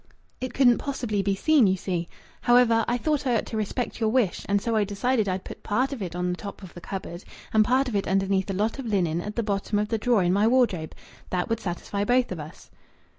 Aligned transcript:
"It 0.39 0.55
couldn't 0.55 0.79
possibly 0.79 1.21
be 1.21 1.35
seen, 1.35 1.67
you 1.67 1.75
see. 1.77 2.07
However, 2.41 2.83
I 2.87 2.97
thought 2.97 3.27
I 3.27 3.37
ought 3.37 3.45
to 3.45 3.55
respect 3.55 3.99
your 3.99 4.09
wish, 4.09 4.43
and 4.49 4.59
so 4.59 4.75
I 4.75 4.83
decided 4.83 5.29
I'd 5.29 5.43
put 5.43 5.61
part 5.61 5.93
of 5.93 6.01
it 6.01 6.15
on 6.15 6.31
the 6.31 6.35
top 6.37 6.63
of 6.63 6.73
the 6.73 6.81
cupboard, 6.81 7.23
and 7.53 7.63
part 7.63 7.87
of 7.87 7.95
it 7.95 8.07
underneath 8.07 8.49
a 8.49 8.53
lot 8.55 8.79
of 8.79 8.87
linen 8.87 9.21
at 9.21 9.35
the 9.35 9.43
bottom 9.43 9.77
of 9.77 9.89
the 9.89 9.99
drawer 9.99 10.23
in 10.23 10.33
my 10.33 10.47
wardrobe. 10.47 10.95
That 11.29 11.49
would 11.49 11.59
satisfy 11.59 12.03
both 12.03 12.31
of 12.31 12.39
us." 12.39 12.71